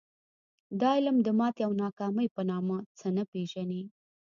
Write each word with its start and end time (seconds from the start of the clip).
دا 0.81 0.89
علم 0.97 1.17
د 1.23 1.27
ماتې 1.39 1.61
او 1.67 1.71
ناکامۍ 1.83 2.27
په 2.35 2.41
نامه 2.49 2.77
څه 2.99 3.07
نه 3.15 3.23
پېژني 3.31 3.81